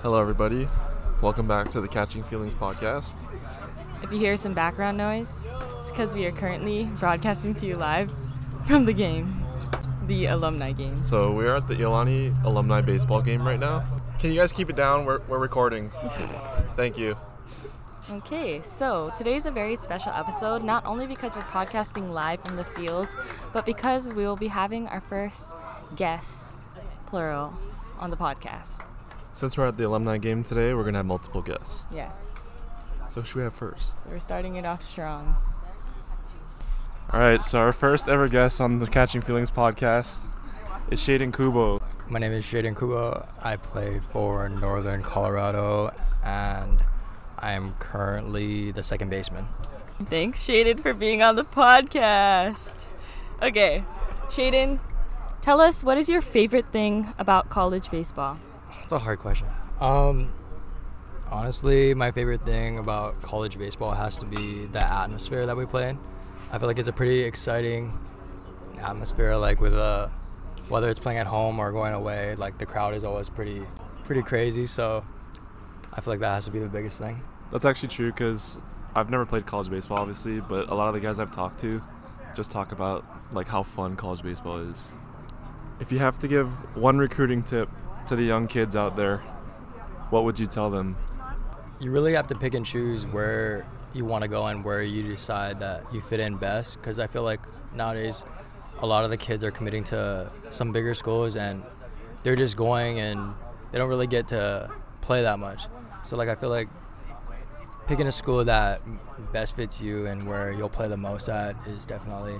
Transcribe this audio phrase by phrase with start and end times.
[0.00, 0.68] Hello, everybody.
[1.20, 3.18] Welcome back to the Catching Feelings podcast.
[4.02, 8.10] If you hear some background noise, it's because we are currently broadcasting to you live
[8.66, 9.44] from the game,
[10.06, 11.04] the alumni game.
[11.04, 13.84] So, we are at the Iolani alumni baseball game right now.
[14.18, 15.04] Can you guys keep it down?
[15.04, 15.90] We're, we're recording.
[16.76, 17.16] Thank you.
[18.10, 22.64] Okay, so today's a very special episode, not only because we're podcasting live from the
[22.64, 23.14] field,
[23.52, 25.48] but because we will be having our first
[25.96, 26.56] guests,
[27.06, 27.52] plural,
[27.98, 28.80] on the podcast.
[29.32, 31.86] Since we're at the alumni game today, we're going to have multiple guests.
[31.94, 32.34] Yes,
[33.08, 34.02] So, should we have first?
[34.02, 35.36] so we're starting it off strong.
[37.12, 40.24] All right, so our first ever guest on the Catching Feelings podcast
[40.90, 41.80] is Shaden Kubo.
[42.08, 43.26] My name is Shaden Kubo.
[43.42, 45.90] I play for Northern Colorado
[46.24, 46.80] and
[47.38, 49.46] I am currently the second baseman.
[50.04, 52.86] Thanks, Shaden, for being on the podcast.
[53.42, 53.84] Okay,
[54.28, 54.78] Shaden,
[55.40, 58.38] tell us what is your favorite thing about college baseball?
[58.80, 59.46] That's a hard question.
[59.80, 60.32] Um,
[61.30, 65.90] honestly, my favorite thing about college baseball has to be the atmosphere that we play
[65.90, 65.98] in.
[66.50, 67.98] I feel like it's a pretty exciting
[68.80, 70.08] atmosphere, like with uh,
[70.68, 72.34] whether it's playing at home or going away.
[72.36, 73.62] Like the crowd is always pretty,
[74.04, 74.66] pretty crazy.
[74.66, 75.04] So
[75.92, 77.22] I feel like that has to be the biggest thing.
[77.52, 78.58] That's actually true because
[78.94, 81.82] I've never played college baseball, obviously, but a lot of the guys I've talked to
[82.34, 84.92] just talk about like how fun college baseball is.
[85.80, 87.68] If you have to give one recruiting tip
[88.06, 89.18] to the young kids out there,
[90.10, 90.96] what would you tell them?
[91.80, 95.02] you really have to pick and choose where you want to go and where you
[95.02, 97.40] decide that you fit in best because i feel like
[97.74, 98.24] nowadays
[98.80, 101.62] a lot of the kids are committing to some bigger schools and
[102.22, 103.34] they're just going and
[103.70, 105.68] they don't really get to play that much
[106.02, 106.68] so like i feel like
[107.86, 108.80] picking a school that
[109.32, 112.34] best fits you and where you'll play the most at is definitely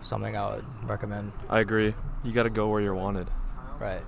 [0.00, 1.94] something i would recommend I agree.
[2.24, 3.28] You got to go where you're wanted.
[3.78, 4.02] right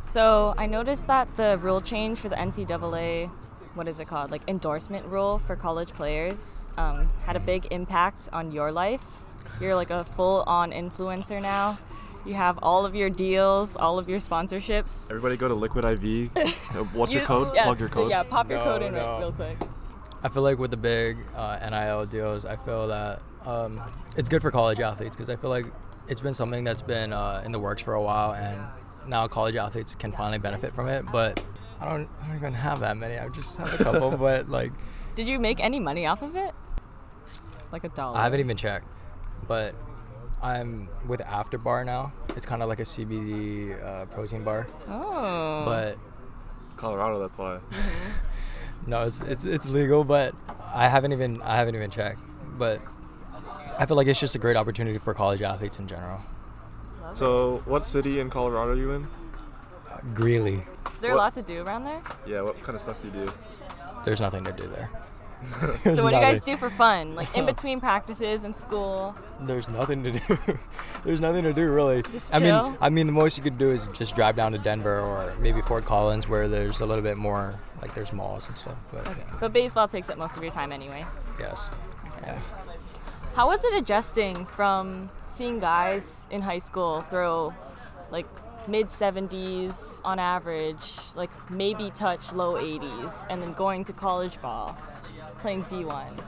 [0.00, 3.30] So I noticed that the rule change for the NCAA,
[3.74, 8.28] what is it called, like endorsement rule for college players, um, had a big impact
[8.32, 9.04] on your life.
[9.60, 11.78] You're like a full-on influencer now.
[12.26, 15.10] You have all of your deals, all of your sponsorships.
[15.10, 16.30] Everybody go to Liquid IV.
[16.70, 17.52] Uh, What's your code?
[17.54, 18.10] Yeah, Plug your code.
[18.10, 19.18] Yeah, pop your No, code in no.
[19.18, 19.56] real quick.
[20.22, 23.80] I feel like with the big uh, NIL deals, I feel that um,
[24.16, 25.66] it's good for college athletes because I feel like
[26.08, 28.60] it's been something that's been uh, in the works for a while, and
[29.08, 31.04] now college athletes can finally benefit from it.
[31.10, 31.42] But
[31.80, 33.18] I don't, I don't even have that many.
[33.18, 34.72] I just have a couple, but like
[35.14, 36.52] Did you make any money off of it?
[37.72, 38.18] Like a dollar.
[38.18, 38.86] I haven't even checked.
[39.46, 39.74] But
[40.42, 42.12] I'm with Afterbar now.
[42.36, 45.64] It's kind of like a CBD uh, protein bar, Oh.
[45.64, 45.98] but
[46.76, 47.58] Colorado, that's why.
[48.86, 50.34] No, it's it's it's legal, but
[50.72, 52.18] I haven't even I haven't even checked.
[52.56, 52.80] But
[53.80, 56.20] I feel like it's just a great opportunity for college athletes in general.
[57.14, 59.08] So, what city in Colorado are you in?
[60.14, 60.62] Greeley,
[60.94, 62.02] is there a lot to do around there?
[62.26, 63.32] Yeah, what kind of stuff do you do?
[64.04, 64.90] there's nothing to do there.
[65.96, 67.14] So what do you guys do for fun?
[67.20, 69.14] Like in between practices and school?
[69.40, 70.38] There's nothing to do.
[71.04, 72.02] there's nothing to do really.
[72.02, 72.70] Just I chill?
[72.70, 75.34] mean, I mean, the most you could do is just drive down to Denver or
[75.40, 78.76] maybe Fort Collins, where there's a little bit more like there's malls and stuff.
[78.92, 79.08] But
[79.40, 81.06] But baseball takes up most of your time anyway.
[81.38, 81.70] yes,
[82.22, 82.38] yeah.
[83.34, 87.54] How was it adjusting from seeing guys in high school throw
[88.10, 88.26] like
[88.66, 94.76] mid 70s on average, like maybe touch low 80s, and then going to college ball,
[95.38, 96.20] playing D1?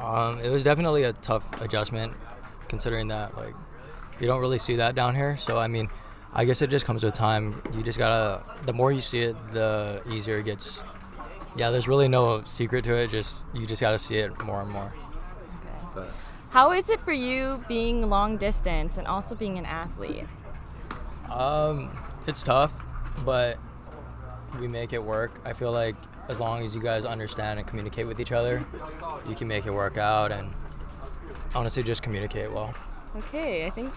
[0.00, 2.14] Um, it was definitely a tough adjustment,
[2.68, 3.54] considering that like
[4.18, 5.36] you don't really see that down here.
[5.36, 5.90] So I mean,
[6.32, 7.60] I guess it just comes with time.
[7.74, 8.42] You just gotta.
[8.62, 10.82] The more you see it, the easier it gets.
[11.56, 13.10] Yeah, there's really no secret to it.
[13.10, 14.94] Just you just gotta see it more and more.
[16.50, 20.24] How is it for you being long distance and also being an athlete?
[21.30, 21.90] Um,
[22.26, 22.72] it's tough,
[23.24, 23.58] but
[24.58, 25.40] we make it work.
[25.44, 25.94] I feel like
[26.28, 28.64] as long as you guys understand and communicate with each other,
[29.28, 30.52] you can make it work out and
[31.54, 32.74] honestly just communicate well.
[33.16, 33.92] Okay, I think.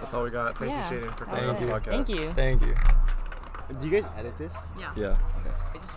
[0.00, 0.58] That's all we got.
[0.58, 1.80] Thank yeah, you, Shaden, for coming on Thank the you.
[1.80, 2.06] podcast.
[2.06, 2.32] Thank you.
[2.32, 3.76] Thank you.
[3.80, 4.56] Do you guys edit this?
[4.78, 4.92] Yeah.
[4.96, 5.16] Yeah.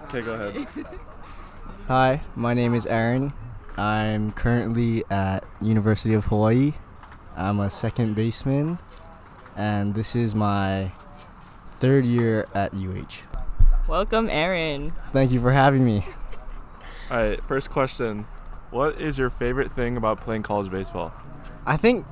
[0.07, 0.68] Okay, okay, go ahead.
[1.88, 3.33] Hi, my name is Aaron.
[3.78, 6.74] I'm currently at University of Hawaii.
[7.36, 8.78] I'm a second baseman,
[9.56, 10.92] and this is my
[11.80, 13.24] third year at UH.
[13.88, 14.94] Welcome, Aaron.
[15.12, 16.06] Thank you for having me.
[17.10, 18.28] All right, first question.
[18.70, 21.12] What is your favorite thing about playing college baseball?
[21.66, 22.06] I think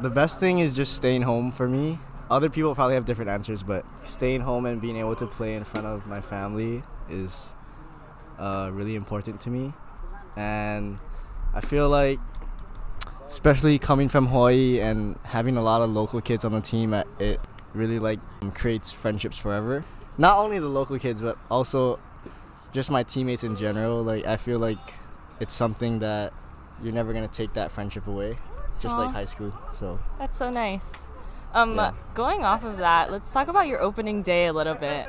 [0.00, 1.98] the best thing is just staying home for me.
[2.30, 5.64] Other people probably have different answers, but staying home and being able to play in
[5.64, 7.52] front of my family is
[8.38, 9.74] uh, really important to me.
[10.36, 10.98] And
[11.54, 12.18] I feel like,
[13.28, 17.04] especially coming from Hawaii and having a lot of local kids on the team, uh,
[17.18, 17.40] it
[17.72, 18.20] really like
[18.54, 19.84] creates friendships forever.
[20.18, 21.98] Not only the local kids, but also
[22.72, 24.02] just my teammates in general.
[24.02, 24.78] Like I feel like
[25.40, 26.32] it's something that
[26.82, 28.36] you're never gonna take that friendship away,
[28.80, 29.02] just Aw.
[29.04, 29.52] like high school.
[29.72, 30.92] So That's so nice.
[31.52, 31.92] Um, Yeah.
[32.14, 35.08] going off of that, let's talk about your opening day a little bit.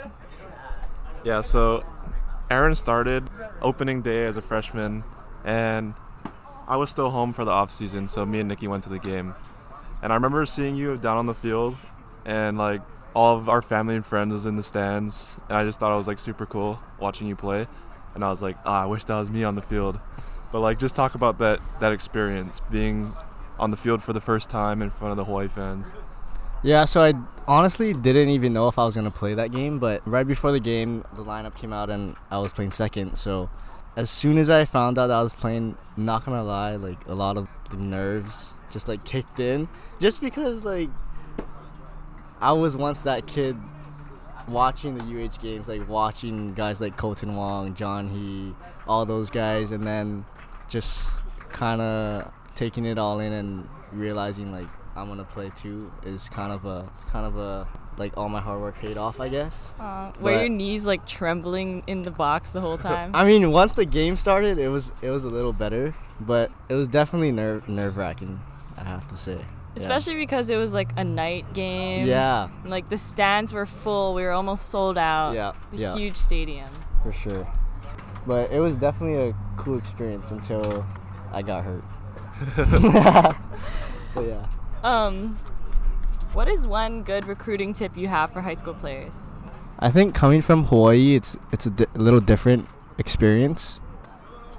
[1.23, 1.83] Yeah, so
[2.51, 3.27] Aaron started
[3.63, 5.03] opening day as a freshman,
[5.45, 5.93] and
[6.67, 8.99] I was still home for the off season, so me and Nikki went to the
[8.99, 9.35] game.
[10.01, 11.77] And I remember seeing you down on the field,
[12.25, 12.81] and like
[13.13, 15.97] all of our family and friends was in the stands, and I just thought it
[15.97, 17.67] was like super cool watching you play.
[18.15, 19.99] And I was like, ah, I wish that was me on the field.
[20.51, 23.07] But like, just talk about that that experience being
[23.59, 25.93] on the field for the first time in front of the Hawaii fans.
[26.63, 27.13] Yeah, so I
[27.47, 30.59] honestly didn't even know if I was gonna play that game, but right before the
[30.59, 33.17] game, the lineup came out and I was playing second.
[33.17, 33.49] So
[33.95, 37.13] as soon as I found out that I was playing, not gonna lie, like a
[37.13, 39.67] lot of the nerves just like kicked in,
[39.99, 40.89] just because like
[42.41, 43.57] I was once that kid
[44.47, 48.53] watching the UH games, like watching guys like Kolten Wong, John He,
[48.87, 50.25] all those guys, and then
[50.67, 56.29] just kind of taking it all in and realizing like I'm gonna play too is
[56.29, 59.29] kind of a it's kind of a like all my hard work paid off, I
[59.29, 59.73] guess.
[59.79, 63.11] Uh, were But- your knees like trembling in the box the whole time?
[63.13, 66.73] I mean, once the game started, it was it was a little better, but it
[66.75, 68.39] was definitely nerve nerve wracking.
[68.77, 69.43] I have to say, Yeah.
[69.77, 72.05] Especially because it was like a night game.
[72.07, 74.13] Yeah, Like the stands were full.
[74.13, 75.33] We were almost sold out.
[75.33, 76.69] yeah, The yeah, huge stadium.
[77.01, 77.47] for sure.
[78.27, 80.85] But it was definitely a cool experience until
[81.31, 81.83] I got hurt.
[84.13, 84.45] but yeah.
[84.83, 85.37] Um,
[86.35, 89.31] what is one good recruiting tip you have for high school players?
[89.79, 92.67] I think coming from Hawaii, it's it's a, di- little different
[92.97, 93.79] experience.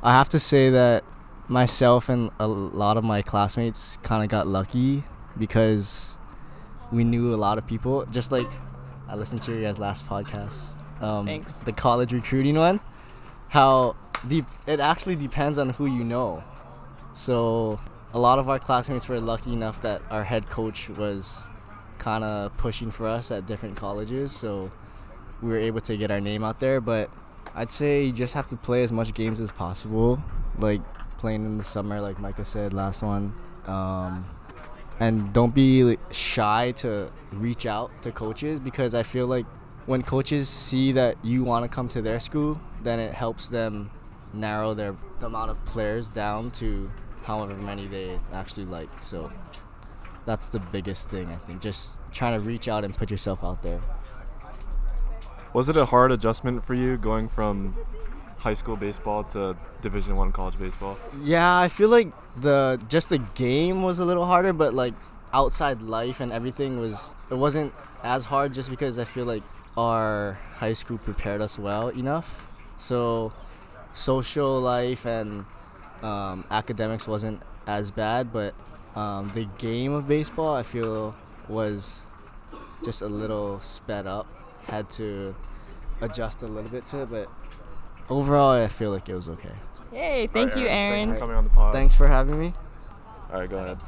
[0.02, 1.04] I have to say that
[1.48, 5.04] myself and a lot of my classmates kind of got lucky
[5.38, 6.16] because
[6.90, 8.06] we knew a lot of people.
[8.06, 8.48] Just like
[9.06, 10.70] I listened to your guys' last podcast,
[11.02, 11.52] um, Thanks.
[11.52, 12.80] the college recruiting one.
[13.48, 13.96] How
[14.26, 16.42] deep it actually depends on who you know.
[17.12, 17.78] So
[18.14, 21.48] a lot of our classmates were lucky enough that our head coach was
[21.98, 24.32] kind of pushing for us at different colleges.
[24.32, 24.70] So
[25.42, 26.80] we were able to get our name out there.
[26.80, 27.10] But
[27.54, 30.22] I'd say you just have to play as much games as possible,
[30.58, 30.80] like
[31.18, 33.34] playing in the summer, like Micah said last one.
[33.66, 34.26] Um,
[35.00, 39.44] and don't be shy to reach out to coaches because I feel like
[39.86, 43.90] when coaches see that you want to come to their school, then it helps them
[44.32, 46.90] narrow their the amount of players down to
[47.24, 48.88] however many they actually like.
[49.02, 49.32] So
[50.26, 51.62] that's the biggest thing I think.
[51.62, 53.80] Just trying to reach out and put yourself out there.
[55.54, 57.74] Was it a hard adjustment for you going from
[58.36, 60.98] high school baseball to Division One college baseball?
[61.22, 64.92] Yeah, I feel like the just the game was a little harder, but like
[65.32, 69.42] outside life and everything was it wasn't as hard just because I feel like
[69.76, 72.46] our high school prepared us well enough.
[72.76, 73.32] So
[73.92, 75.44] social life and
[76.02, 78.54] um, academics wasn't as bad, but
[78.96, 81.14] um, the game of baseball I feel
[81.48, 82.06] was
[82.84, 84.26] just a little sped up.
[84.64, 85.34] Had to
[86.00, 87.30] adjust a little bit to it, but
[88.10, 89.52] overall I feel like it was okay.
[89.92, 90.26] Yay!
[90.26, 91.08] Thank All you, right, Aaron.
[91.08, 91.72] Thanks for coming on the pod.
[91.72, 92.52] Thanks for having me.
[93.32, 93.78] All right, go ahead.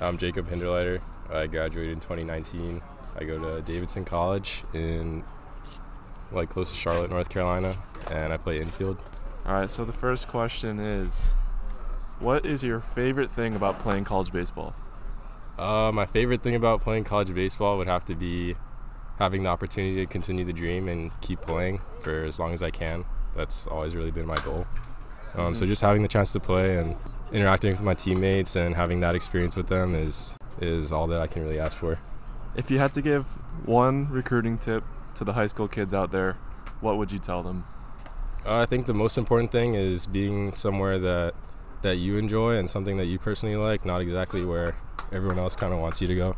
[0.00, 1.00] I'm Jacob Hinderleiter.
[1.32, 2.82] I graduated in 2019.
[3.16, 5.24] I go to Davidson College in
[6.30, 7.74] like close to Charlotte, North Carolina,
[8.10, 8.98] and I play infield.
[9.46, 11.36] All right, so the first question is
[12.20, 14.74] what is your favorite thing about playing college baseball?
[15.58, 18.54] Uh, my favorite thing about playing college baseball would have to be
[19.18, 22.70] having the opportunity to continue the dream and keep playing for as long as I
[22.70, 23.04] can.
[23.36, 24.66] That's always really been my goal.
[25.34, 26.96] Um, So just having the chance to play and
[27.32, 31.26] interacting with my teammates and having that experience with them is is all that I
[31.28, 31.98] can really ask for.
[32.56, 33.26] If you had to give
[33.64, 34.82] one recruiting tip
[35.14, 36.36] to the high school kids out there,
[36.80, 37.64] what would you tell them?
[38.44, 41.34] Uh, I think the most important thing is being somewhere that
[41.82, 44.76] that you enjoy and something that you personally like, not exactly where
[45.12, 46.36] everyone else kind of wants you to go.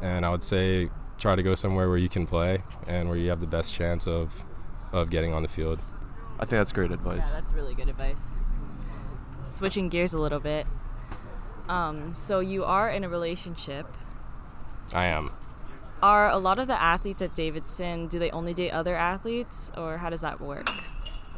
[0.00, 3.28] And I would say try to go somewhere where you can play and where you
[3.30, 4.44] have the best chance of
[4.92, 5.78] of getting on the field.
[6.36, 7.24] I think that's great advice.
[7.26, 8.38] Yeah, that's really good advice.
[9.46, 10.66] Switching gears a little bit.
[11.68, 13.86] Um, so you are in a relationship.
[14.94, 15.30] I am.
[16.02, 18.06] Are a lot of the athletes at Davidson?
[18.06, 20.70] Do they only date other athletes, or how does that work?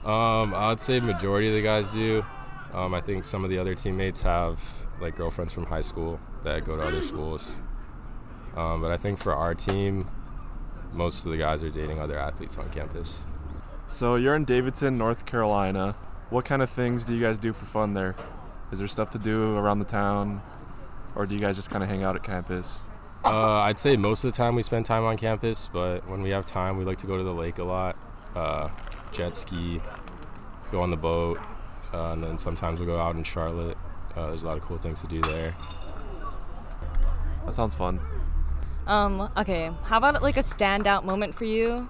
[0.05, 2.25] Um, I would say majority of the guys do.
[2.73, 4.61] Um, I think some of the other teammates have
[5.01, 7.59] like girlfriends from high school that go to other schools.
[8.57, 10.09] Um, but I think for our team,
[10.93, 13.25] most of the guys are dating other athletes on campus.
[13.89, 15.97] So you're in Davidson, North Carolina.
[16.31, 18.15] What kind of things do you guys do for fun there?
[18.71, 20.43] Is there stuff to do around the town,
[21.17, 22.85] or do you guys just kind of hang out at campus?
[23.25, 26.31] Uh, I'd say most of the time we spend time on campus, but when we
[26.31, 27.97] have time, we like to go to the lake a lot,
[28.37, 28.69] uh,
[29.13, 29.81] jet ski,
[30.71, 31.41] go on the boat,
[31.93, 33.77] uh, and then sometimes we'll go out in Charlotte.
[34.17, 35.55] Uh, there's a lot of cool things to do there.
[37.45, 38.01] That sounds fun.
[38.87, 41.89] Um, okay, how about like a standout moment for you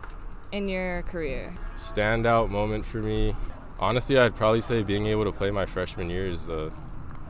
[0.53, 1.55] in your career?
[1.75, 3.35] Standout moment for me,
[3.79, 6.73] honestly, I'd probably say being able to play my freshman year is the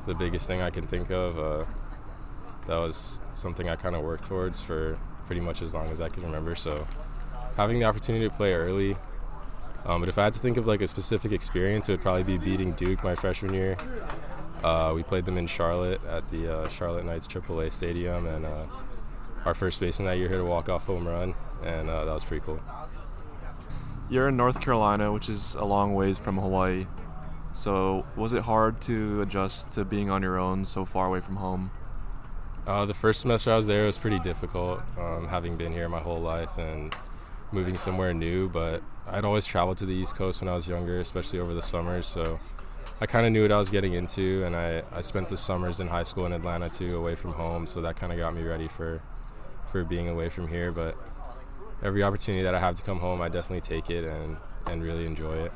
[0.07, 1.39] the biggest thing I can think of.
[1.39, 1.65] Uh,
[2.67, 6.09] that was something I kind of worked towards for pretty much as long as I
[6.09, 6.55] can remember.
[6.55, 6.87] So
[7.57, 8.97] having the opportunity to play early.
[9.87, 12.23] Um, but if I had to think of like a specific experience, it would probably
[12.23, 13.77] be beating Duke my freshman year.
[14.63, 18.67] Uh, we played them in Charlotte at the uh, Charlotte Knights AAA Stadium, and uh,
[19.45, 21.35] our first baseman that year hit a walk-off home run,
[21.65, 22.61] and uh, that was pretty cool.
[24.11, 26.87] You're in North Carolina, which is a long ways from Hawaii.
[27.53, 31.37] So, was it hard to adjust to being on your own so far away from
[31.37, 31.71] home?
[32.67, 36.01] Uh, the first semester I was there was pretty difficult, um, having been here my
[36.01, 36.95] whole life and
[37.53, 38.49] moving somewhere new.
[38.49, 41.63] But I'd always traveled to the East Coast when I was younger, especially over the
[41.63, 42.07] summers.
[42.07, 42.39] So
[43.01, 45.81] I kind of knew what I was getting into, and I, I spent the summers
[45.81, 47.67] in high school in Atlanta too, away from home.
[47.67, 49.01] So that kind of got me ready for
[49.71, 50.73] for being away from here.
[50.73, 50.97] But
[51.83, 55.07] every opportunity that I have to come home, I definitely take it and and really
[55.07, 55.53] enjoy it.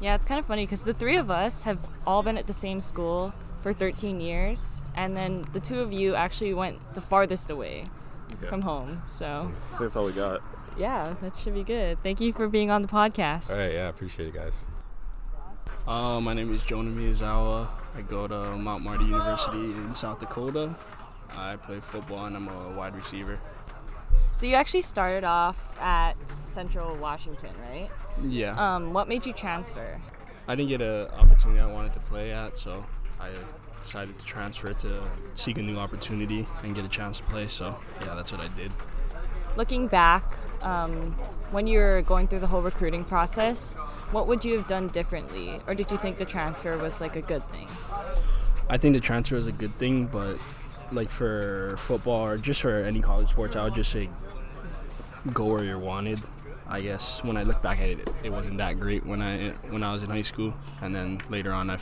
[0.00, 2.52] Yeah, it's kind of funny because the three of us have all been at the
[2.52, 7.50] same school for 13 years, and then the two of you actually went the farthest
[7.50, 7.84] away
[8.34, 8.46] Okay.
[8.48, 9.02] from home.
[9.06, 9.50] So,
[9.80, 10.42] That's all we got.
[10.76, 12.02] Yeah, that should be good.
[12.02, 13.50] Thank you for being on the podcast.
[13.50, 14.64] All right, yeah, appreciate it, guys.
[15.86, 17.68] Uh, my name is Jonah Miyazawa.
[17.96, 20.74] I go to Mount Marty University in South Dakota.
[21.36, 23.38] I play football and I'm a wide receiver.
[24.34, 27.88] So, you actually started off at Central Washington, right?
[28.22, 28.54] Yeah.
[28.58, 29.98] Um, what made you transfer?
[30.46, 32.84] I didn't get an opportunity I wanted to play at, so
[33.18, 33.30] I
[33.80, 35.02] decided to transfer to
[35.36, 37.48] seek a new opportunity and get a chance to play.
[37.48, 38.72] So, yeah, that's what I did.
[39.56, 41.12] Looking back, um,
[41.50, 43.76] when you were going through the whole recruiting process,
[44.10, 45.60] what would you have done differently?
[45.66, 47.68] Or did you think the transfer was like a good thing?
[48.68, 50.42] I think the transfer is a good thing, but
[50.92, 54.10] like for football or just for any college sports, I would just say
[55.32, 56.20] go where you're wanted.
[56.68, 59.82] I guess when I look back at it, it wasn't that great when I when
[59.82, 61.78] I was in high school, and then later on, I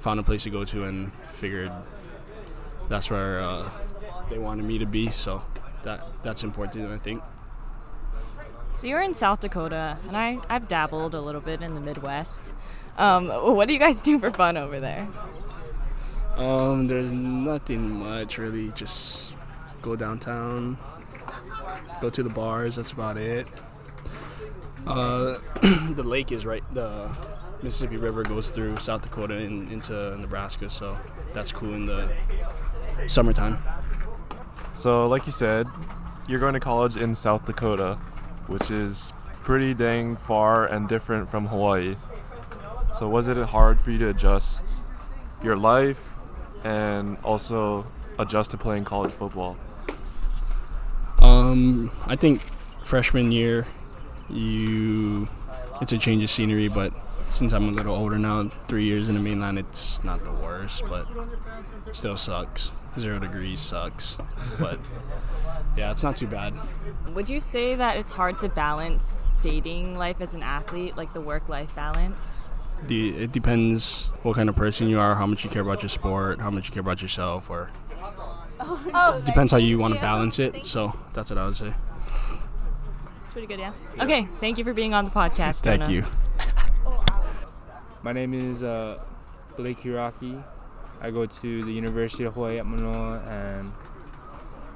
[0.00, 1.70] found a place to go to and figured
[2.88, 3.70] that's where uh,
[4.28, 5.10] they wanted me to be.
[5.10, 5.42] So
[5.82, 7.22] that that's important, I think.
[8.72, 12.54] So you're in South Dakota, and I, I've dabbled a little bit in the Midwest.
[12.96, 15.08] Um, what do you guys do for fun over there?
[16.36, 18.70] Um, there's nothing much really.
[18.72, 19.34] Just
[19.82, 20.78] go downtown,
[22.00, 22.76] go to the bars.
[22.76, 23.48] That's about it.
[24.86, 25.38] Uh,
[25.90, 26.62] the lake is right.
[26.72, 27.10] The
[27.62, 30.98] Mississippi River goes through South Dakota and into Nebraska, so
[31.32, 32.10] that's cool in the
[33.06, 33.58] summertime.
[34.80, 35.66] So, like you said,
[36.26, 37.98] you're going to college in South Dakota,
[38.46, 41.96] which is pretty dang far and different from Hawaii.
[42.94, 44.64] So, was it hard for you to adjust
[45.44, 46.14] your life
[46.64, 47.86] and also
[48.18, 49.58] adjust to playing college football?
[51.18, 52.40] Um, I think
[52.82, 53.66] freshman year,
[54.30, 55.28] you
[55.82, 56.94] it's a change of scenery, but
[57.30, 60.84] since I'm a little older now, three years in the mainland, it's not the worst,
[60.88, 61.06] but
[61.92, 62.72] still sucks.
[62.98, 64.16] Zero degrees sucks,
[64.58, 64.80] but
[65.76, 66.54] yeah, it's not too bad.
[67.14, 71.20] Would you say that it's hard to balance dating life as an athlete, like the
[71.20, 72.52] work life balance?
[72.88, 75.88] The, it depends what kind of person you are, how much you care about your
[75.88, 77.70] sport, how much you care about yourself, or
[78.02, 78.90] oh.
[78.92, 79.22] Oh.
[79.24, 80.66] depends how you want to balance it.
[80.66, 81.72] So that's what I would say.
[83.24, 83.72] It's pretty good, yeah.
[84.00, 85.60] Okay, thank you for being on the podcast.
[85.60, 85.92] Thank Jonah.
[85.92, 86.04] you.
[88.02, 88.98] My name is uh,
[89.58, 90.42] Blake Hiraki.
[91.02, 93.72] I go to the University of Hawaii at Manoa and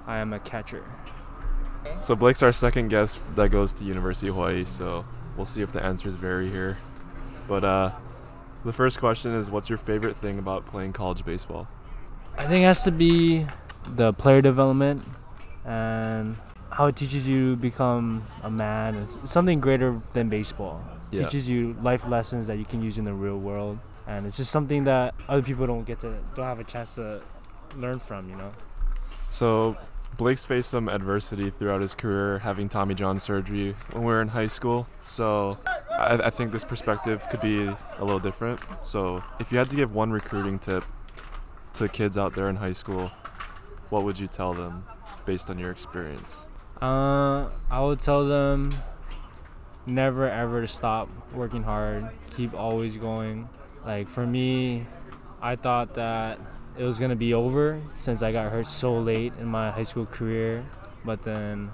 [0.06, 0.84] I am a catcher.
[1.98, 5.04] So, Blake's our second guest that goes to University of Hawaii, so
[5.36, 6.78] we'll see if the answers vary here.
[7.48, 7.90] But uh,
[8.64, 11.66] the first question is what's your favorite thing about playing college baseball?
[12.36, 13.46] I think it has to be
[13.86, 15.02] the player development
[15.64, 16.36] and
[16.70, 18.96] how it teaches you to become a man.
[18.96, 20.82] It's something greater than baseball.
[21.14, 21.24] Yeah.
[21.24, 23.78] Teaches you life lessons that you can use in the real world.
[24.06, 27.22] And it's just something that other people don't get to, don't have a chance to
[27.76, 28.52] learn from, you know?
[29.30, 29.76] So,
[30.16, 34.28] Blake's faced some adversity throughout his career, having Tommy John surgery when we were in
[34.28, 34.86] high school.
[35.04, 35.58] So,
[35.90, 38.60] I, I think this perspective could be a little different.
[38.82, 40.84] So, if you had to give one recruiting tip
[41.74, 43.10] to kids out there in high school,
[43.90, 44.84] what would you tell them
[45.24, 46.36] based on your experience?
[46.82, 48.74] Uh, I would tell them
[49.86, 52.08] never ever to stop working hard.
[52.36, 53.48] Keep always going.
[53.84, 54.86] Like for me,
[55.42, 56.38] I thought that
[56.78, 60.06] it was gonna be over since I got hurt so late in my high school
[60.06, 60.64] career.
[61.04, 61.72] But then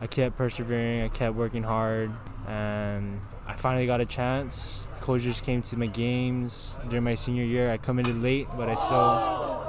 [0.00, 2.12] I kept persevering, I kept working hard,
[2.46, 4.80] and I finally got a chance.
[5.00, 7.70] Coaches came to my games during my senior year.
[7.70, 9.60] I committed late, but I still.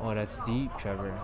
[0.00, 1.16] Oh, that's deep, Trevor.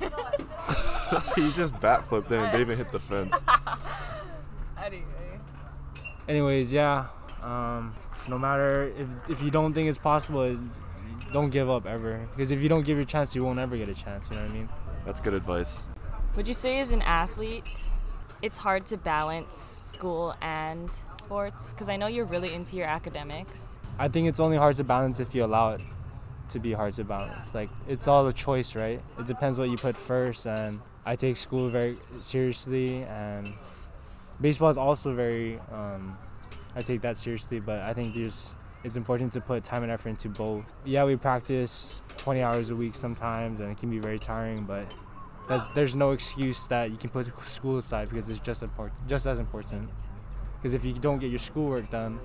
[1.36, 3.34] he just bat flipped in and didn't even hit the fence.
[4.84, 5.40] Anyway.
[6.28, 7.06] Anyways, yeah.
[7.42, 7.94] Um,
[8.28, 10.58] no matter if if you don't think it's possible,
[11.32, 12.28] don't give up ever.
[12.34, 14.26] Because if you don't give your chance, you won't ever get a chance.
[14.28, 14.68] You know what I mean?
[15.06, 15.82] That's good advice.
[16.36, 17.90] Would you say as an athlete,
[18.42, 21.72] it's hard to balance school and sports?
[21.72, 23.78] Because I know you're really into your academics.
[23.98, 25.80] I think it's only hard to balance if you allow it
[26.50, 27.54] to be hard to balance.
[27.54, 29.00] Like it's all a choice, right?
[29.18, 30.46] It depends what you put first.
[30.46, 33.52] And I take school very seriously, and
[34.40, 35.58] baseball is also very.
[35.72, 36.16] Um,
[36.76, 40.10] I take that seriously, but I think there's it's important to put time and effort
[40.10, 40.64] into both.
[40.84, 44.86] Yeah, we practice 20 hours a week sometimes, and it can be very tiring, but
[45.74, 49.38] there's no excuse that you can put school aside because it's just important, just as
[49.38, 49.90] important.
[50.56, 52.18] Because if you don't get your schoolwork done,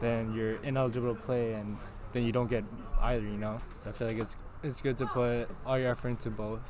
[0.00, 1.76] then you're ineligible to play, and
[2.12, 2.64] then you don't get
[3.02, 3.24] either.
[3.24, 6.30] You know, so I feel like it's it's good to put all your effort into
[6.30, 6.60] both.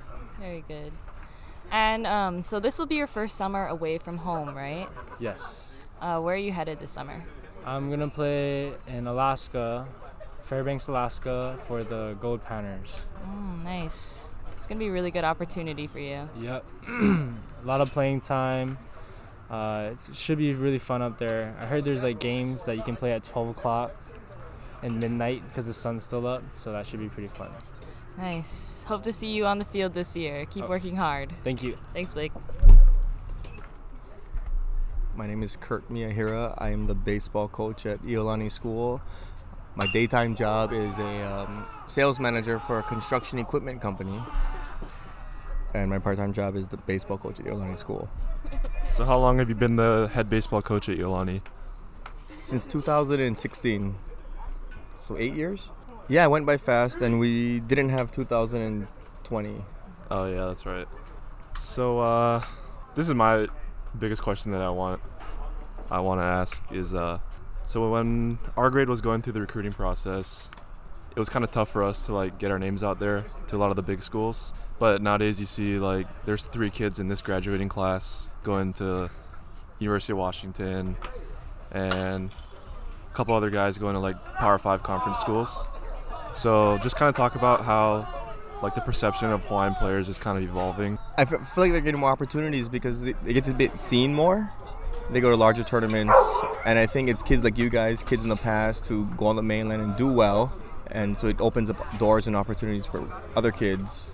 [0.41, 0.93] Very good.
[1.75, 4.87] And um, so this will be your first summer away from home, right?
[5.19, 5.41] Yes.
[6.01, 7.25] Uh, where are you headed this summer?
[7.67, 9.85] I'm gonna play in Alaska,
[10.45, 12.87] Fairbanks, Alaska, for the Gold Panners.
[13.29, 14.31] Mm, nice.
[14.57, 16.29] It's gonna be a really good opportunity for you.
[16.39, 16.65] Yep.
[16.89, 17.33] a
[17.65, 18.79] lot of playing time.
[19.51, 21.57] Uh, it should be really fun up there.
[21.61, 23.97] I heard there's like games that you can play at 12 o'clock
[24.85, 27.51] and midnight because the sun's still up, so that should be pretty fun.
[28.17, 28.85] Nice.
[28.87, 30.47] Hope to see you on the field this year.
[30.47, 30.69] Keep Oh.
[30.69, 31.33] working hard.
[31.43, 31.77] Thank you.
[31.93, 32.33] Thanks, Blake.
[35.17, 36.55] My name is Kurt Miyahira.
[36.59, 39.01] I am the baseball coach at Iolani School.
[39.77, 44.21] My daytime job is a um, sales manager for a construction equipment company.
[45.73, 48.09] And my part time job is the baseball coach at Iolani School.
[48.93, 51.41] So how long have you been the head baseball coach at Iolani?
[52.39, 53.95] Since 2016.
[55.01, 55.69] So eight years?
[56.09, 59.65] Yeah, it went by fast, and we didn't have 2020.
[60.11, 60.87] Oh yeah, that's right.
[61.59, 62.43] So uh,
[62.95, 63.49] this is my
[63.99, 65.01] biggest question that I want
[65.91, 67.19] I want to ask is uh,
[67.65, 70.51] so when our grade was going through the recruiting process,
[71.15, 73.57] it was kind of tough for us to like get our names out there to
[73.57, 74.53] a lot of the big schools.
[74.79, 79.11] But nowadays you see like there's three kids in this graduating class going to
[79.79, 80.97] University of Washington
[81.71, 82.31] and
[83.11, 85.69] a couple other guys going to like Power 5 conference schools.
[86.35, 88.09] So just kind of talk about how
[88.63, 90.99] like the perception of Hawaiian players is kind of evolving.
[91.17, 94.51] I feel like they're getting more opportunities because they, get to be seen more.
[95.11, 96.15] They go to larger tournaments,
[96.65, 99.37] and I think it's kids like you guys, kids in the past who go on
[99.37, 100.55] the mainland and do well,
[100.91, 104.13] and so it opens up doors and opportunities for other kids.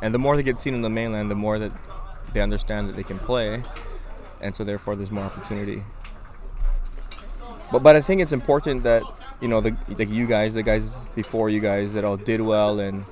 [0.00, 1.72] And the more they get seen on the mainland, the more that
[2.32, 3.62] they understand that they can play,
[4.40, 5.84] and so therefore there's more opportunity.
[7.70, 9.02] But but I think it's important that
[9.40, 12.80] you know the like you guys, the guys before you guys that all did well
[12.80, 13.04] and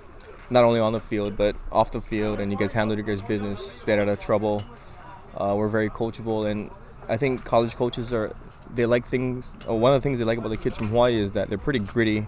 [0.50, 3.22] not only on the field but off the field, and you guys handled your guys'
[3.22, 4.62] business, stayed out of trouble.
[5.36, 6.70] Uh, we're very coachable, and
[7.08, 8.34] I think college coaches are
[8.74, 9.54] they like things.
[9.68, 11.58] Uh, one of the things they like about the kids from Hawaii is that they're
[11.58, 12.26] pretty gritty,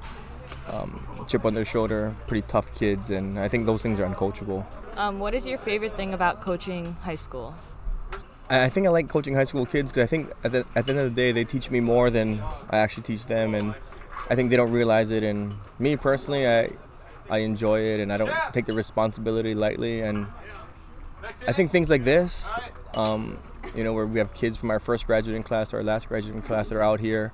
[0.72, 4.64] um, chip on their shoulder, pretty tough kids, and I think those things are uncoachable.
[4.96, 7.54] Um, what is your favorite thing about coaching high school?
[8.50, 10.92] I think I like coaching high school kids because I think at the, at the
[10.92, 13.74] end of the day they teach me more than I actually teach them, and
[14.28, 15.22] I think they don't realize it.
[15.22, 16.70] And me personally, I
[17.30, 20.02] I enjoy it, and I don't take the responsibility lightly.
[20.02, 20.26] And
[21.48, 22.46] I think things like this,
[22.92, 23.38] um,
[23.74, 26.42] you know, where we have kids from our first graduating class or our last graduating
[26.42, 27.32] class that are out here.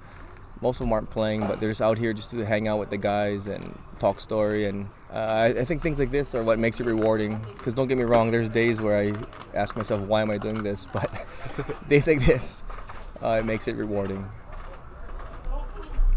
[0.62, 2.90] Most of them aren't playing, but they're just out here just to hang out with
[2.90, 4.66] the guys and talk story.
[4.66, 7.40] And uh, I, I think things like this are what makes it rewarding.
[7.56, 9.14] Because don't get me wrong, there's days where I
[9.56, 10.86] ask myself, why am I doing this?
[10.92, 11.10] But
[11.88, 12.62] days like this,
[13.22, 14.28] uh, it makes it rewarding.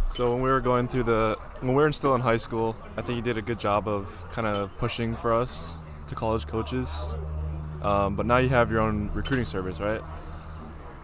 [0.09, 3.01] So when we were going through the when we were still in high school, I
[3.01, 7.15] think you did a good job of kind of pushing for us to college coaches.
[7.81, 10.01] Um, but now you have your own recruiting service, right?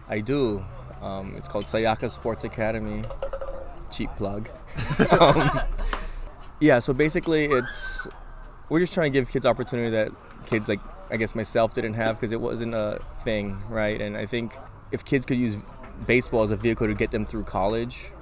[0.08, 0.64] I do.
[1.00, 3.02] Um, it's called Sayaka Sports Academy.
[3.90, 4.48] Cheap plug.
[5.20, 5.60] um,
[6.60, 8.06] yeah, so basically, it's
[8.68, 10.10] we're just trying to give kids opportunity that
[10.46, 14.00] kids like I guess myself didn't have because it wasn't a thing, right?
[14.00, 14.56] And I think
[14.92, 15.56] if kids could use
[16.06, 18.12] baseball as a vehicle to get them through college,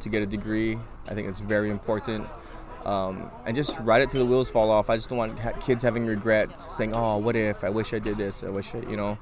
[0.00, 2.26] to get a degree, I think it's very important.
[2.84, 4.90] Um, and just ride it till the wheels fall off.
[4.90, 7.64] I just don't want ha- kids having regrets, saying, "Oh, what if?
[7.64, 8.44] I wish I did this.
[8.44, 9.18] I wish I, you know."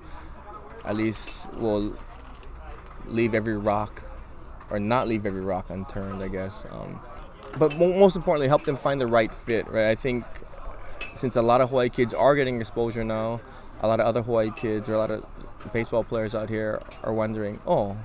[0.84, 1.96] At least we'll
[3.06, 4.02] leave every rock,
[4.70, 6.22] or not leave every rock unturned.
[6.22, 6.64] I guess.
[6.70, 7.00] Um,
[7.58, 9.68] but mo- most importantly, help them find the right fit.
[9.68, 9.88] Right.
[9.88, 10.24] I think
[11.14, 13.40] since a lot of Hawaii kids are getting exposure now,
[13.80, 15.24] a lot of other Hawaii kids or a lot of
[15.72, 17.96] baseball players out here are wondering, oh,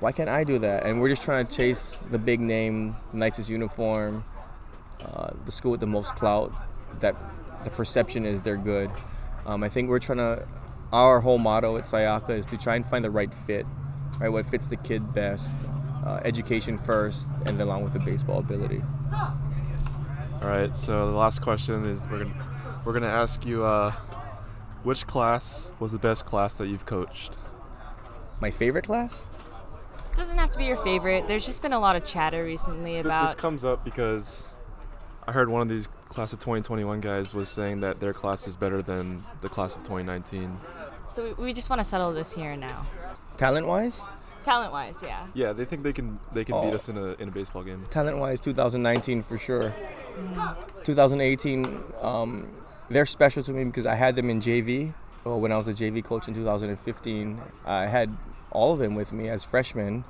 [0.00, 0.86] why can't I do that?
[0.86, 4.24] And we're just trying to chase the big name, nicest uniform,
[5.04, 6.52] uh, the school with the most clout.
[7.00, 7.16] That
[7.64, 8.90] the perception is they're good.
[9.44, 10.46] Um, I think we're trying to.
[10.90, 13.66] Our whole motto at Sayaka is to try and find the right fit,
[14.18, 14.28] right?
[14.28, 15.54] What fits the kid best.
[16.04, 18.82] Uh, education first, and then along with the baseball ability.
[19.12, 20.74] All right.
[20.74, 23.90] So the last question is we're gonna we're gonna ask you uh,
[24.84, 27.36] which class was the best class that you've coached?
[28.40, 29.26] My favorite class?
[30.16, 31.26] Doesn't have to be your favorite.
[31.26, 34.46] There's just been a lot of chatter recently about This comes up because
[35.26, 38.56] I heard one of these class of 2021 guys was saying that their class is
[38.56, 40.58] better than the class of 2019.
[41.10, 42.86] So we, we just want to settle this here and now.
[43.38, 43.98] Talent-wise?
[44.44, 45.26] Talent wise, yeah.
[45.34, 46.74] Yeah, they think they can they can beat Oh.
[46.74, 47.84] us in a in a baseball game.
[47.90, 49.72] Talent-wise, 2019 for sure.
[50.84, 52.48] 2018, um,
[52.90, 54.92] they're special to me because I had them in JV.
[55.24, 58.16] Well, when I was a JV coach in 2015, I had
[58.50, 60.04] all of them with me as freshmen,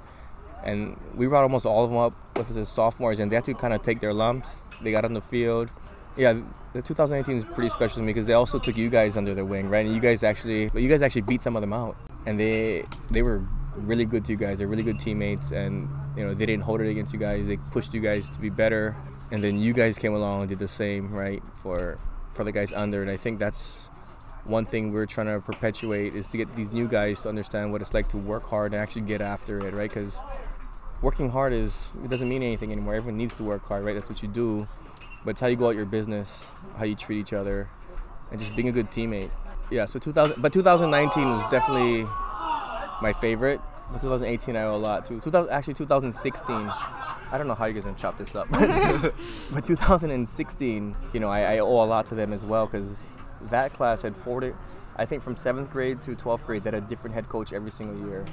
[0.64, 3.44] and we brought almost all of them up with us as sophomores, and they had
[3.44, 4.62] to kind of take their lumps.
[4.82, 5.70] They got on the field.
[6.16, 6.34] Yeah,
[6.72, 9.44] the 2018 is pretty special to me because they also took you guys under their
[9.44, 9.84] wing, right?
[9.84, 11.96] And you guys actually, but you guys actually beat some of them out,
[12.28, 13.42] and they they were
[13.74, 14.58] really good to you guys.
[14.58, 17.46] They're really good teammates, and you know they didn't hold it against you guys.
[17.46, 18.94] They pushed you guys to be better,
[19.30, 21.42] and then you guys came along and did the same, right?
[21.54, 21.98] For
[22.32, 23.88] for the guys under, and I think that's
[24.44, 27.80] one thing we're trying to perpetuate is to get these new guys to understand what
[27.80, 29.90] it's like to work hard and actually get after it, right?
[29.90, 30.20] Because
[31.00, 32.94] working hard is it doesn't mean anything anymore.
[32.94, 33.94] Everyone needs to work hard, right?
[33.94, 34.68] That's what you do.
[35.24, 37.68] But it's how you go out your business, how you treat each other,
[38.30, 39.30] and just being a good teammate.
[39.70, 39.87] Yeah.
[39.87, 42.04] So 2000, but 2019 was definitely
[43.02, 43.61] my favorite.
[43.90, 45.20] But 2018 I owe a lot to.
[45.20, 46.54] 2000, actually 2016.
[47.31, 51.54] I don't know how you guys gonna chop this up, but 2016, you know, I,
[51.54, 53.04] I owe a lot to them as well because
[53.50, 54.52] that class had 40.
[54.96, 57.70] I think from seventh grade to 12th grade, they had a different head coach every
[57.70, 58.24] single year.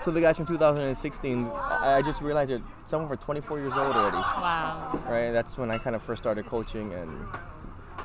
[0.00, 3.58] So the guys from 2016, I, I just realized that some of them are 24
[3.58, 5.00] years old already Wow.
[5.08, 5.30] right?
[5.30, 7.26] That's when I kind of first started coaching, and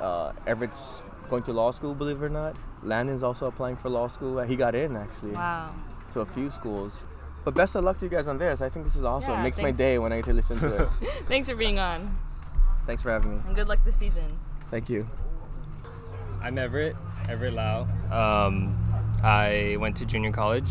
[0.00, 2.56] uh, Everett's going to law school, believe it or not.
[2.82, 4.40] Landon's also applying for law school.
[4.40, 5.72] He got in actually Wow.
[6.12, 7.02] to a few schools.
[7.44, 8.60] But best of luck to you guys on this.
[8.60, 9.32] I think this is awesome.
[9.32, 10.88] Yeah, Makes my day when I get to listen to it.
[11.28, 12.18] Thanks for being on.
[12.86, 13.42] Thanks for having me.
[13.46, 14.24] And good luck this season.
[14.70, 15.08] Thank you.
[16.42, 16.96] I'm Everett,
[17.28, 17.82] Everett Lau.
[18.10, 18.76] Um,
[19.22, 20.70] I went to junior college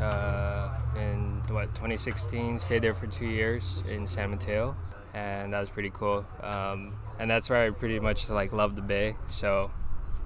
[0.00, 2.58] uh, in what 2016.
[2.58, 4.76] Stayed there for two years in San Mateo,
[5.14, 6.26] and that was pretty cool.
[6.42, 9.70] Um, and that's where I pretty much like loved the Bay, so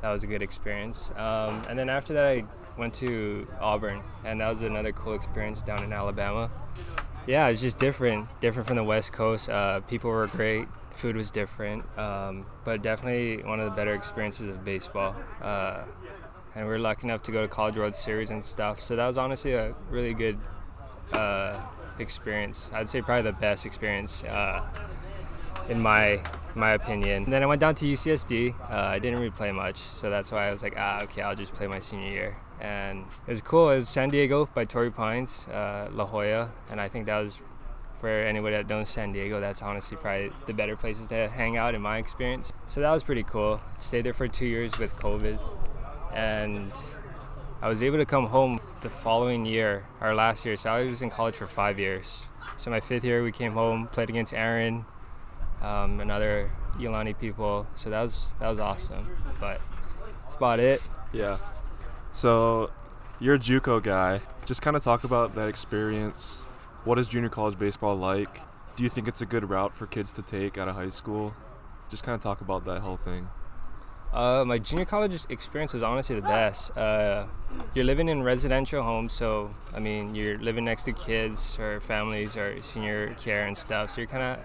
[0.03, 1.11] that was a good experience.
[1.17, 2.45] Um, and then after that, I
[2.77, 6.51] went to Auburn, and that was another cool experience down in Alabama.
[7.27, 9.51] Yeah, it's just different, different from the West Coast.
[9.51, 14.49] Uh, people were great, food was different, um, but definitely one of the better experiences
[14.49, 15.15] of baseball.
[15.43, 15.83] Uh,
[16.55, 18.81] and we were lucky enough to go to College World Series and stuff.
[18.81, 20.39] So that was honestly a really good
[21.13, 21.61] uh,
[21.99, 22.71] experience.
[22.73, 24.65] I'd say probably the best experience uh,
[25.69, 26.23] in my
[26.55, 27.25] my opinion.
[27.25, 28.55] And then I went down to UCSD.
[28.61, 31.37] Uh, I didn't really play much, so that's why I was like, ah, okay, I'll
[31.37, 32.37] just play my senior year.
[32.61, 33.71] And it was cool.
[33.71, 37.41] It was San Diego by Torrey Pines, uh, La Jolla, and I think that was
[38.01, 41.75] for anybody that knows San Diego, that's honestly probably the better places to hang out
[41.75, 42.53] in my experience.
[42.67, 43.61] So that was pretty cool.
[43.79, 45.39] Stayed there for two years with COVID,
[46.13, 46.71] and
[47.61, 50.57] I was able to come home the following year, our last year.
[50.57, 52.25] So I was in college for five years.
[52.57, 54.85] So my fifth year, we came home, played against Aaron,
[55.63, 57.67] um, and other Iolani people.
[57.75, 59.09] So that was that was awesome.
[59.41, 59.61] But
[60.23, 60.83] that's about it.
[61.13, 61.39] Yeah.
[62.13, 62.71] So,
[63.21, 64.21] you're a JUCO guy.
[64.47, 66.43] Just kind of talk about that experience.
[66.85, 68.41] What is junior college baseball like?
[68.77, 71.35] Do you think it's a good route for kids to take out of high school?
[71.91, 73.29] Just kind of talk about that whole thing.
[74.13, 76.77] Uh, my junior college experience was honestly the best.
[76.77, 77.27] Uh,
[77.75, 82.37] you're living in residential homes, so I mean, you're living next to kids or families
[82.37, 83.91] or senior care and stuff.
[83.91, 84.45] So you're kind of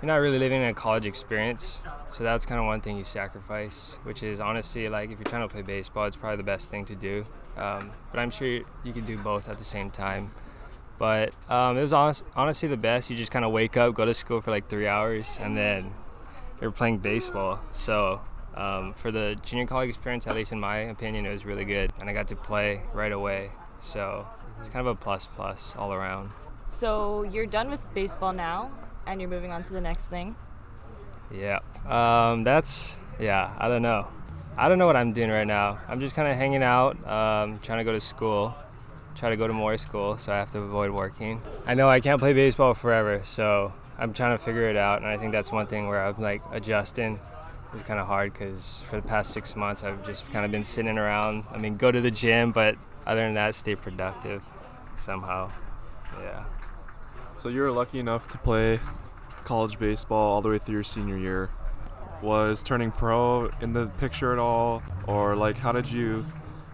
[0.00, 1.80] you're not really living a college experience.
[2.08, 5.46] So that's kind of one thing you sacrifice, which is honestly like if you're trying
[5.46, 7.24] to play baseball, it's probably the best thing to do.
[7.56, 10.30] Um, but I'm sure you can do both at the same time.
[10.98, 13.10] But um, it was honest, honestly the best.
[13.10, 15.92] You just kind of wake up, go to school for like three hours, and then
[16.60, 17.60] you're playing baseball.
[17.72, 18.20] So
[18.54, 21.92] um, for the junior college experience, at least in my opinion, it was really good,
[22.00, 23.50] and I got to play right away.
[23.80, 24.26] So
[24.58, 26.30] it's kind of a plus plus all around.
[26.66, 28.70] So you're done with baseball now,
[29.06, 30.36] and you're moving on to the next thing.
[31.30, 33.52] Yeah, um, that's yeah.
[33.58, 34.08] I don't know.
[34.56, 35.78] I don't know what I'm doing right now.
[35.88, 38.54] I'm just kind of hanging out, um, trying to go to school,
[39.14, 41.42] try to go to more school, so I have to avoid working.
[41.66, 45.06] I know I can't play baseball forever, so I'm trying to figure it out, and
[45.08, 47.20] I think that's one thing where I'm like adjusting
[47.74, 50.64] It's kind of hard because for the past six months I've just kind of been
[50.64, 51.44] sitting around.
[51.50, 54.42] I mean, go to the gym, but other than that, stay productive
[54.94, 55.50] somehow.
[56.18, 56.44] Yeah.
[57.38, 58.80] So you were lucky enough to play
[59.44, 61.50] college baseball all the way through your senior year.
[62.22, 66.24] Was turning pro in the picture at all, or like how did you?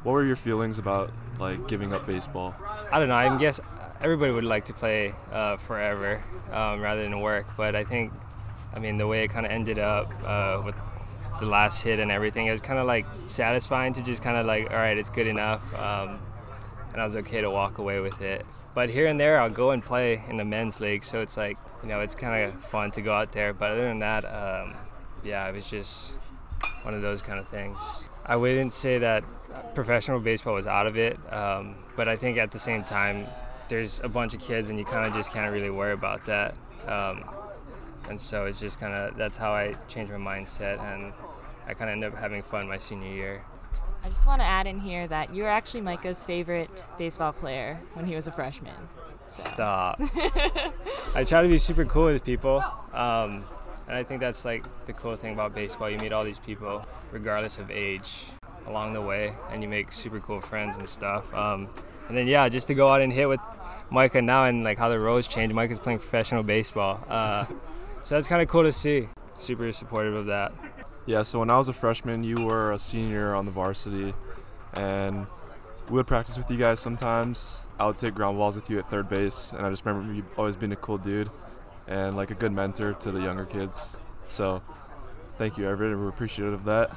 [0.05, 2.55] What were your feelings about like giving up baseball?
[2.91, 3.17] I don't know.
[3.17, 3.61] I guess
[4.01, 6.23] everybody would like to play uh, forever
[6.53, 8.13] um, rather than work, but I think,
[8.75, 10.75] I mean, the way it kind of ended up uh, with
[11.41, 14.47] the last hit and everything, it was kind of like satisfying to just kind of
[14.47, 16.19] like, all right, it's good enough, um,
[16.93, 18.45] and I was okay to walk away with it.
[18.75, 21.59] But here and there, I'll go and play in the men's league, so it's like,
[21.83, 23.53] you know, it's kind of fun to go out there.
[23.53, 24.75] But other than that, um,
[25.23, 26.13] yeah, it was just
[26.83, 27.79] one of those kind of things.
[28.25, 29.25] I wouldn't say that
[29.75, 33.27] professional baseball was out of it, um, but I think at the same time,
[33.69, 36.55] there's a bunch of kids, and you kind of just can't really worry about that.
[36.87, 37.25] Um,
[38.09, 41.13] and so it's just kind of that's how I changed my mindset, and
[41.67, 43.45] I kind of ended up having fun my senior year.
[44.05, 47.79] I just want to add in here that you were actually Micah's favorite baseball player
[47.95, 48.75] when he was a freshman.
[49.29, 49.43] So.
[49.43, 50.01] Stop.
[51.15, 52.63] I try to be super cool with people.
[52.93, 53.45] Um,
[53.87, 55.89] and I think that's like the cool thing about baseball.
[55.89, 58.25] You meet all these people, regardless of age,
[58.67, 61.33] along the way, and you make super cool friends and stuff.
[61.35, 61.69] Um,
[62.09, 63.41] and then yeah, just to go out and hit with
[63.91, 65.53] Micah now and like how the roles change.
[65.53, 67.45] Micah's playing professional baseball, uh,
[68.03, 69.09] so that's kind of cool to see.
[69.37, 70.53] Super supportive of that.
[71.07, 71.23] Yeah.
[71.23, 74.15] So when I was a freshman, you were a senior on the varsity,
[74.75, 75.27] and
[75.89, 77.67] we would practice with you guys sometimes.
[77.79, 80.25] I would take ground balls with you at third base, and I just remember you
[80.37, 81.31] always being a cool dude
[81.89, 83.99] and like a good mentor to the younger kids.
[84.29, 84.63] So
[85.37, 85.99] thank you, Everett.
[85.99, 86.93] We're appreciative of that.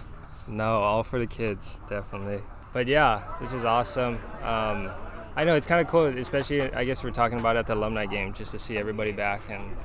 [0.48, 2.42] No, all for the kids, definitely.
[2.72, 4.20] But yeah, this is awesome.
[4.44, 4.92] Um,
[5.36, 8.06] I know it's kind of cool, especially I guess we're talking about at the alumni
[8.06, 9.76] game, just to see everybody back and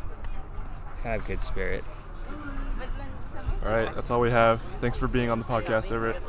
[1.02, 1.82] kind of good spirit.
[3.64, 4.60] All right, that's all we have.
[4.80, 6.20] Thanks for being on the podcast, Everett.